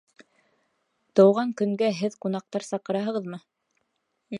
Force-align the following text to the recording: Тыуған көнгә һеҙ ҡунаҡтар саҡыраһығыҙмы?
Тыуған 1.19 1.53
көнгә 1.61 1.91
һеҙ 2.01 2.19
ҡунаҡтар 2.27 2.67
саҡыраһығыҙмы? 2.73 3.45